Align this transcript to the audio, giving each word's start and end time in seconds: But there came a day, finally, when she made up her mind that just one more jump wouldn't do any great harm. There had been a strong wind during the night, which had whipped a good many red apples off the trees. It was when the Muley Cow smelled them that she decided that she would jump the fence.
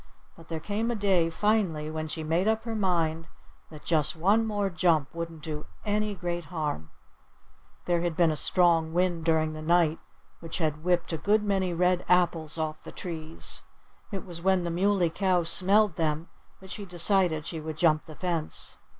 But 0.35 0.47
there 0.47 0.59
came 0.59 0.89
a 0.89 0.95
day, 0.95 1.29
finally, 1.29 1.91
when 1.91 2.07
she 2.07 2.23
made 2.23 2.47
up 2.47 2.63
her 2.63 2.73
mind 2.75 3.27
that 3.69 3.83
just 3.83 4.15
one 4.15 4.47
more 4.47 4.71
jump 4.71 5.13
wouldn't 5.13 5.43
do 5.43 5.67
any 5.85 6.15
great 6.15 6.45
harm. 6.45 6.89
There 7.85 8.01
had 8.01 8.17
been 8.17 8.31
a 8.31 8.35
strong 8.35 8.93
wind 8.93 9.23
during 9.25 9.53
the 9.53 9.61
night, 9.61 9.99
which 10.39 10.57
had 10.57 10.83
whipped 10.83 11.13
a 11.13 11.19
good 11.19 11.43
many 11.43 11.71
red 11.71 12.03
apples 12.09 12.57
off 12.57 12.81
the 12.81 12.91
trees. 12.91 13.61
It 14.11 14.25
was 14.25 14.41
when 14.41 14.63
the 14.63 14.71
Muley 14.71 15.11
Cow 15.11 15.43
smelled 15.43 15.97
them 15.97 16.29
that 16.61 16.71
she 16.71 16.83
decided 16.83 17.43
that 17.43 17.47
she 17.47 17.59
would 17.59 17.77
jump 17.77 18.05
the 18.07 18.15
fence. 18.15 18.79